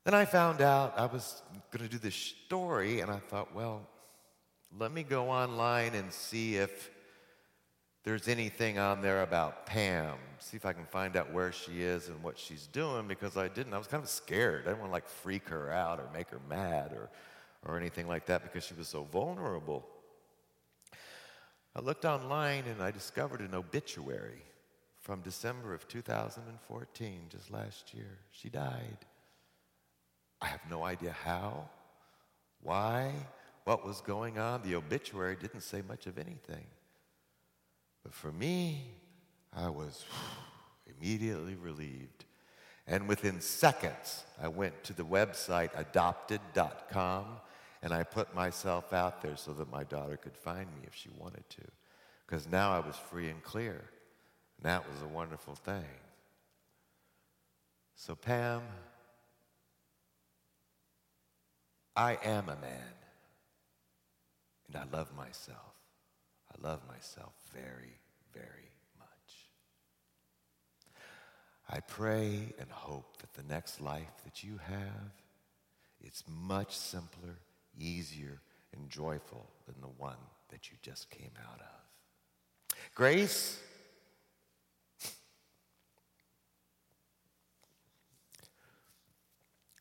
Then 0.04 0.14
I 0.14 0.24
found 0.24 0.60
out 0.60 0.94
I 0.96 1.06
was 1.06 1.42
going 1.72 1.84
to 1.84 1.90
do 1.90 1.98
this 1.98 2.14
story, 2.14 3.00
and 3.00 3.10
I 3.10 3.18
thought, 3.18 3.52
well, 3.54 3.88
let 4.78 4.92
me 4.92 5.02
go 5.02 5.30
online 5.30 5.94
and 5.94 6.12
see 6.12 6.56
if 6.56 6.90
there's 8.06 8.28
anything 8.28 8.78
on 8.78 9.02
there 9.02 9.22
about 9.22 9.66
Pam. 9.66 10.14
See 10.38 10.56
if 10.56 10.64
I 10.64 10.72
can 10.72 10.86
find 10.86 11.16
out 11.16 11.32
where 11.32 11.50
she 11.50 11.82
is 11.82 12.06
and 12.06 12.22
what 12.22 12.38
she's 12.38 12.68
doing 12.68 13.08
because 13.08 13.36
I 13.36 13.48
didn't. 13.48 13.74
I 13.74 13.78
was 13.78 13.88
kind 13.88 14.00
of 14.00 14.08
scared. 14.08 14.62
I 14.62 14.68
didn't 14.68 14.78
want 14.78 14.90
to 14.90 14.92
like 14.92 15.08
freak 15.08 15.48
her 15.48 15.72
out 15.72 15.98
or 15.98 16.08
make 16.14 16.28
her 16.30 16.40
mad 16.48 16.92
or, 16.92 17.10
or 17.64 17.76
anything 17.76 18.06
like 18.06 18.26
that 18.26 18.44
because 18.44 18.64
she 18.64 18.74
was 18.74 18.86
so 18.86 19.02
vulnerable. 19.02 19.84
I 21.74 21.80
looked 21.80 22.04
online 22.04 22.66
and 22.66 22.80
I 22.80 22.92
discovered 22.92 23.40
an 23.40 23.56
obituary 23.56 24.44
from 25.00 25.20
December 25.22 25.74
of 25.74 25.88
2014, 25.88 27.20
just 27.28 27.50
last 27.50 27.92
year. 27.92 28.18
She 28.30 28.48
died. 28.48 28.98
I 30.40 30.46
have 30.46 30.60
no 30.70 30.84
idea 30.84 31.10
how, 31.24 31.68
why, 32.62 33.10
what 33.64 33.84
was 33.84 34.00
going 34.00 34.38
on. 34.38 34.62
The 34.62 34.76
obituary 34.76 35.34
didn't 35.34 35.62
say 35.62 35.82
much 35.88 36.06
of 36.06 36.18
anything. 36.18 36.66
But 38.06 38.14
for 38.14 38.30
me, 38.30 38.84
I 39.52 39.68
was 39.68 40.04
immediately 40.86 41.56
relieved. 41.56 42.24
And 42.86 43.08
within 43.08 43.40
seconds, 43.40 44.22
I 44.40 44.46
went 44.46 44.84
to 44.84 44.92
the 44.92 45.02
website 45.02 45.70
adopted.com 45.76 47.24
and 47.82 47.92
I 47.92 48.04
put 48.04 48.32
myself 48.32 48.92
out 48.92 49.22
there 49.22 49.36
so 49.36 49.52
that 49.54 49.72
my 49.72 49.82
daughter 49.82 50.16
could 50.16 50.36
find 50.36 50.68
me 50.68 50.82
if 50.86 50.94
she 50.94 51.08
wanted 51.18 51.50
to. 51.50 51.62
Because 52.24 52.46
now 52.46 52.70
I 52.70 52.78
was 52.78 52.94
free 52.94 53.28
and 53.28 53.42
clear. 53.42 53.72
And 53.72 54.62
that 54.62 54.88
was 54.88 55.02
a 55.02 55.08
wonderful 55.08 55.56
thing. 55.56 55.98
So, 57.96 58.14
Pam, 58.14 58.62
I 61.96 62.18
am 62.22 62.44
a 62.50 62.56
man. 62.56 62.94
And 64.68 64.76
I 64.76 64.96
love 64.96 65.12
myself. 65.16 65.76
I 66.52 66.66
love 66.66 66.80
myself 66.88 67.32
very, 67.52 67.98
very 68.32 68.70
much. 68.98 69.50
I 71.68 71.80
pray 71.80 72.52
and 72.58 72.70
hope 72.70 73.18
that 73.18 73.32
the 73.34 73.42
next 73.42 73.80
life 73.80 74.22
that 74.24 74.44
you 74.44 74.58
have, 74.68 75.12
it's 76.00 76.22
much 76.28 76.76
simpler, 76.76 77.38
easier, 77.78 78.40
and 78.72 78.88
joyful 78.88 79.46
than 79.66 79.80
the 79.80 79.88
one 79.88 80.16
that 80.50 80.70
you 80.70 80.76
just 80.82 81.10
came 81.10 81.32
out 81.50 81.60
of. 81.60 82.76
Grace, 82.94 83.58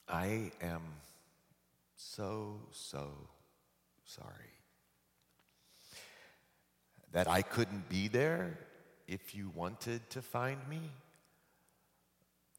I 0.07 0.51
am 0.61 0.81
so, 1.95 2.59
so 2.71 3.09
sorry 4.05 4.54
that 7.15 7.29
I 7.29 7.43
couldn't 7.43 7.87
be 7.87 8.09
there 8.09 8.59
if 9.07 9.33
you 9.33 9.49
wanted 9.55 10.01
to 10.09 10.21
find 10.21 10.59
me. 10.69 10.81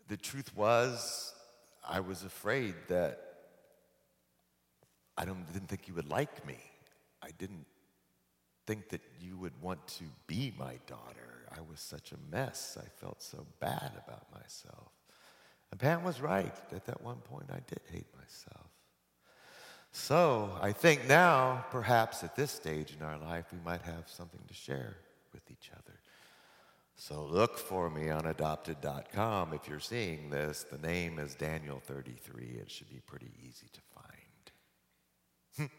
The 0.09 0.17
truth 0.17 0.57
was, 0.57 1.35
I 1.87 2.01
was 2.01 2.23
afraid 2.23 2.75
that 2.89 3.21
I 5.15 5.27
didn't 5.27 5.69
think 5.69 5.89
you 5.89 5.93
would 5.93 6.09
like 6.09 6.47
me. 6.47 6.57
I 7.23 7.33
didn't 7.37 7.67
think 8.67 8.89
that 8.89 9.03
you 9.21 9.37
would 9.37 9.53
want 9.61 9.87
to 9.89 10.05
be 10.27 10.55
my 10.59 10.79
daughter. 10.87 11.51
I 11.55 11.61
was 11.61 11.79
such 11.79 12.13
a 12.13 12.35
mess. 12.35 12.79
I 12.81 12.89
felt 12.99 13.21
so 13.21 13.47
bad 13.61 13.93
about 14.07 14.25
myself. 14.33 14.89
And 15.71 15.79
Pam 15.79 16.03
was 16.03 16.19
right. 16.23 16.57
At 16.73 16.87
that 16.87 17.03
one 17.03 17.19
point, 17.19 17.51
I 17.51 17.61
did 17.67 17.83
hate 17.93 18.07
myself. 18.17 18.66
So 19.99 20.51
I 20.61 20.73
think 20.73 21.09
now, 21.09 21.65
perhaps 21.71 22.23
at 22.23 22.37
this 22.37 22.53
stage 22.53 22.95
in 22.95 23.05
our 23.05 23.17
life, 23.19 23.47
we 23.51 23.59
might 23.65 23.81
have 23.81 24.05
something 24.07 24.43
to 24.47 24.55
share 24.55 24.99
with 25.33 25.51
each 25.51 25.71
other. 25.73 25.99
So 26.97 27.25
look 27.25 27.59
for 27.59 27.89
me 27.89 28.11
on 28.11 28.27
adopted.com. 28.27 29.55
If 29.55 29.67
you're 29.67 29.81
seeing 29.81 30.29
this, 30.29 30.67
the 30.71 30.79
name 30.87 31.19
is 31.19 31.35
Daniel33. 31.35 32.61
It 32.61 32.71
should 32.71 32.91
be 32.91 33.01
pretty 33.07 33.31
easy 33.43 33.67
to 33.73 33.81
find. 33.95 35.71
Hmm. 35.71 35.77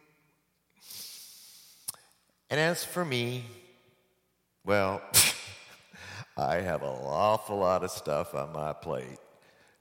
and 2.50 2.60
as 2.60 2.84
for 2.84 3.06
me, 3.06 3.46
well, 4.66 5.00
I 6.38 6.56
have 6.56 6.82
an 6.82 6.90
awful 6.90 7.60
lot 7.60 7.84
of 7.84 7.92
stuff 7.92 8.34
on 8.34 8.52
my 8.52 8.74
plate, 8.74 9.20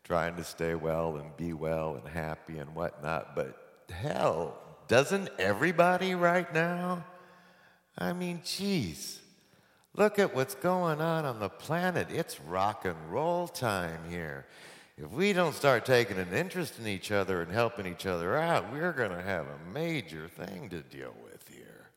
trying 0.05 0.37
to 0.37 0.45
stay 0.45 0.75
well 0.75 1.17
and 1.17 1.35
be 1.39 1.55
well 1.55 1.97
and 1.97 2.07
happy 2.07 2.59
and 2.59 2.75
whatnot, 2.75 3.35
but 3.35 3.66
hell, 4.01 4.59
doesn't 4.89 5.29
everybody 5.39 6.15
right 6.15 6.53
now? 6.53 7.05
I 7.99 8.13
mean, 8.13 8.43
geez, 8.45 9.21
Look 9.97 10.19
at 10.19 10.35
what's 10.35 10.55
going 10.55 11.01
on 11.01 11.25
on 11.25 11.41
the 11.41 11.49
planet. 11.49 12.09
It's 12.11 12.39
rock 12.43 12.85
and 12.85 12.97
roll 13.11 13.49
time 13.49 14.01
here. 14.11 14.45
If 14.99 15.11
we 15.11 15.33
don't 15.33 15.55
start 15.55 15.87
taking 15.87 16.19
an 16.19 16.35
interest 16.35 16.79
in 16.79 16.87
each 16.87 17.11
other 17.11 17.41
and 17.41 17.51
helping 17.51 17.87
each 17.87 18.05
other 18.05 18.37
out, 18.37 18.71
we're 18.71 18.93
going 18.93 19.11
to 19.11 19.23
have 19.23 19.47
a 19.47 19.73
major 19.73 20.29
thing 20.29 20.69
to 20.69 20.83
deal 20.83 21.15
with 21.25 21.49
here. 21.49 21.89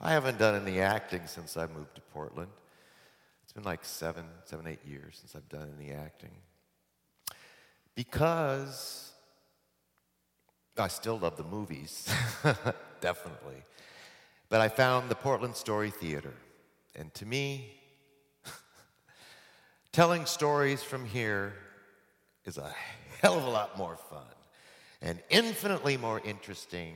I 0.00 0.12
haven't 0.12 0.38
done 0.38 0.66
any 0.66 0.80
acting 0.80 1.26
since 1.26 1.58
I 1.58 1.66
moved 1.66 1.94
to 1.96 2.00
Portland. 2.00 2.50
It's 3.44 3.52
been 3.52 3.64
like 3.64 3.84
seven, 3.84 4.24
seven, 4.46 4.66
eight 4.66 4.84
years 4.86 5.18
since 5.20 5.36
I've 5.36 5.48
done 5.50 5.70
any 5.78 5.92
acting. 5.92 6.32
Because 7.94 9.09
I 10.80 10.88
still 10.88 11.18
love 11.18 11.36
the 11.36 11.44
movies, 11.44 12.12
definitely. 13.00 13.62
But 14.48 14.60
I 14.60 14.68
found 14.68 15.08
the 15.08 15.14
Portland 15.14 15.54
Story 15.54 15.90
Theater. 15.90 16.34
And 16.96 17.12
to 17.14 17.26
me, 17.26 17.72
telling 19.92 20.26
stories 20.26 20.82
from 20.82 21.04
here 21.04 21.54
is 22.44 22.58
a 22.58 22.74
hell 23.20 23.38
of 23.38 23.44
a 23.44 23.50
lot 23.50 23.78
more 23.78 23.96
fun 23.96 24.24
and 25.02 25.20
infinitely 25.30 25.96
more 25.96 26.20
interesting 26.24 26.94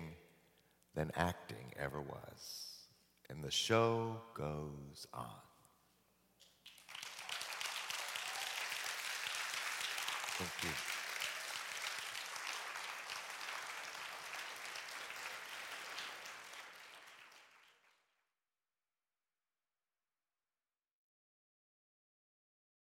than 0.95 1.11
acting 1.17 1.73
ever 1.79 2.01
was. 2.01 2.89
And 3.31 3.43
the 3.43 3.51
show 3.51 4.21
goes 4.35 5.07
on. 5.13 5.27
Thank 10.37 10.65
you. 10.65 10.94